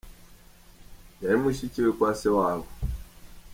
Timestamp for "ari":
1.27-1.37